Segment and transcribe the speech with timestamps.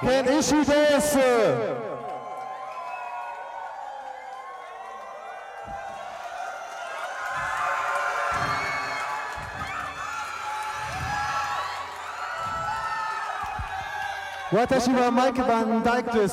[0.00, 1.16] can issue this.
[14.52, 16.28] Watashi wa Mike Van Dyke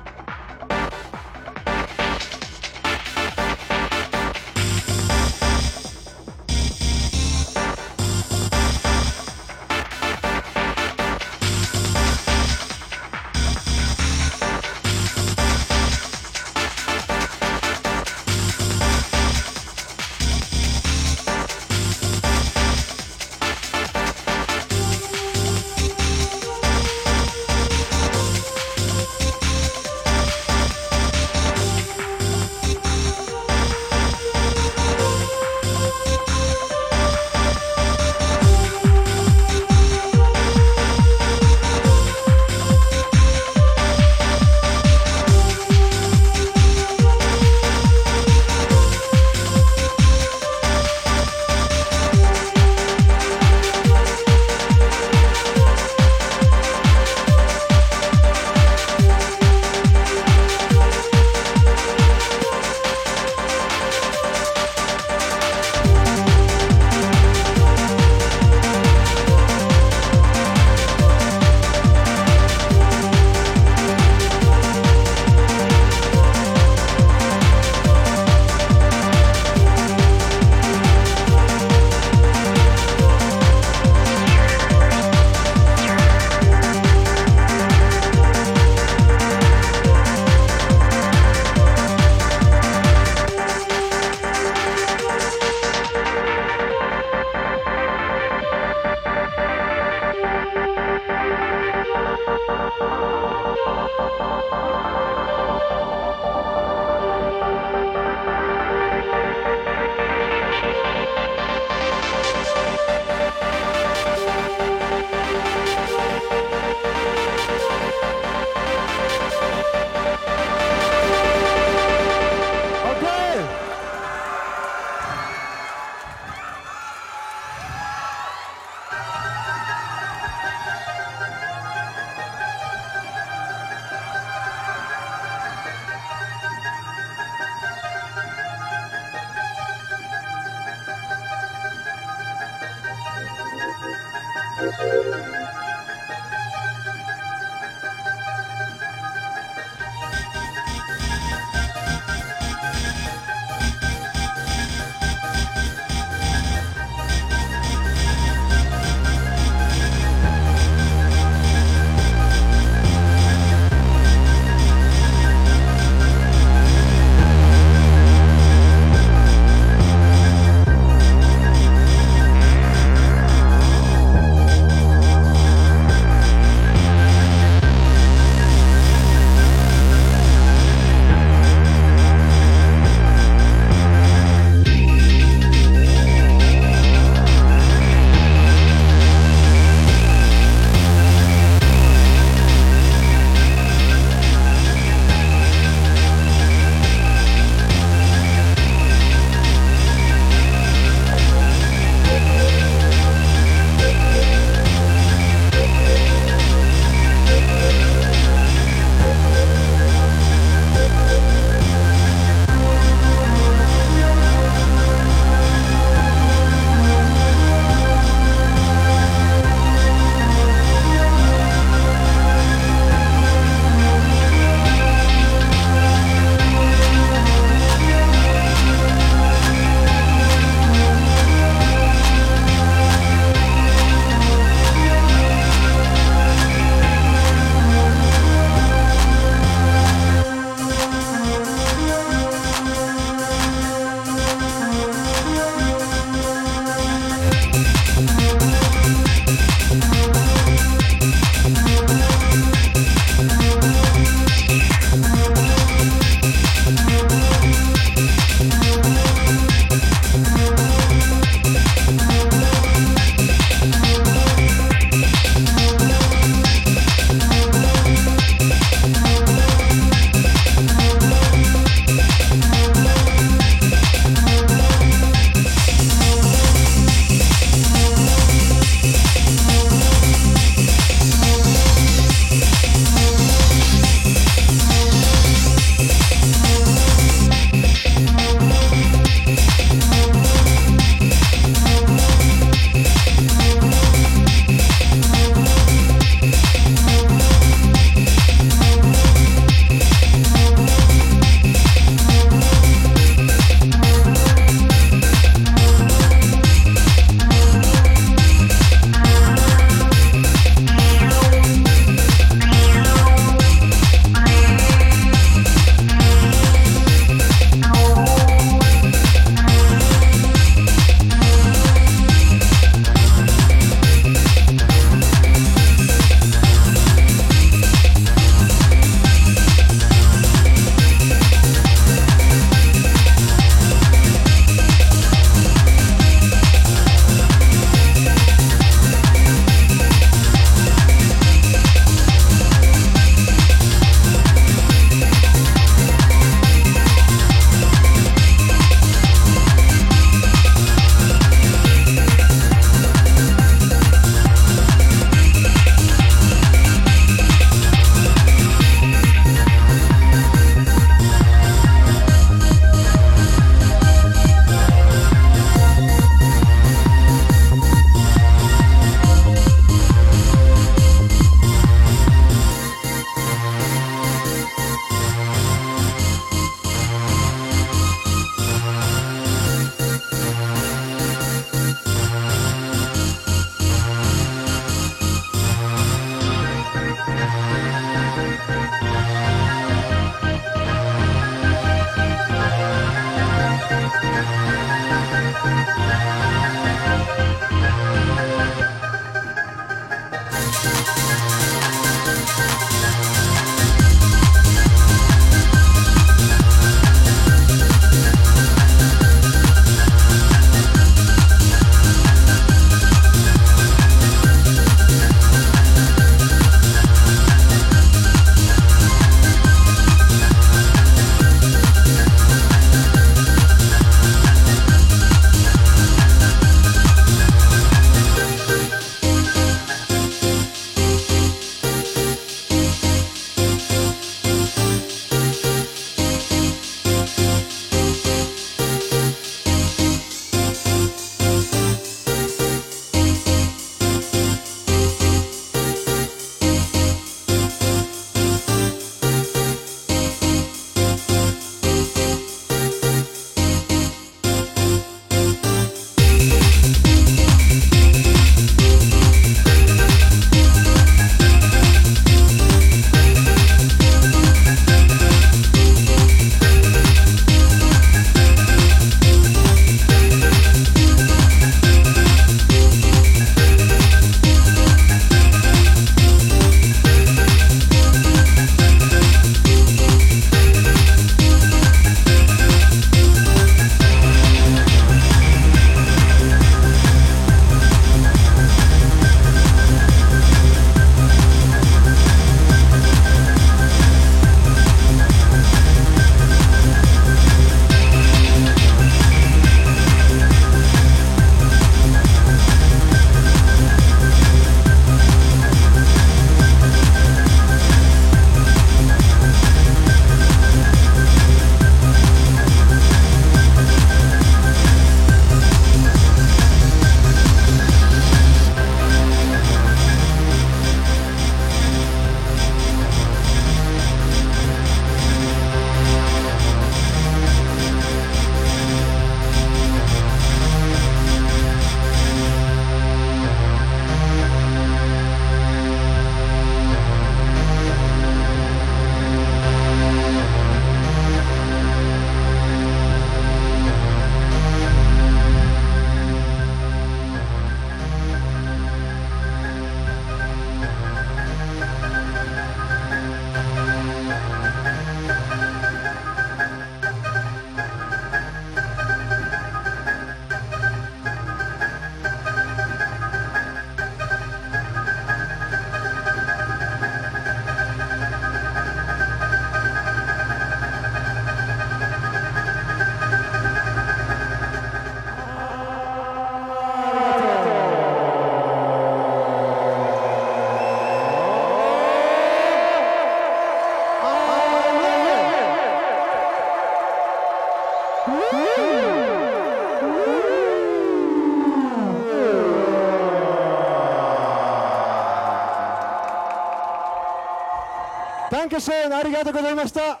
[598.56, 600.00] 挙手ありがとうございました。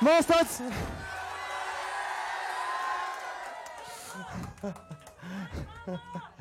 [0.00, 0.62] もう一つ
[5.88, 6.37] Ha ha ha.